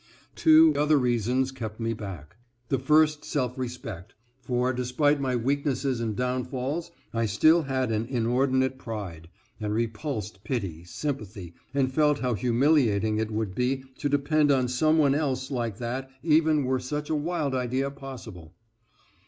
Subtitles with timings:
[0.33, 2.35] Two other reasons kept me back,
[2.69, 8.79] the first self respect; for despite my weaknesses and downfalls, I still had an inordinate
[8.79, 9.29] pride,
[9.59, 14.97] and repulsed pity, sympathy, and felt how humiliating it would be to depend on some
[14.97, 18.55] one else like that even were such a wild idea possible.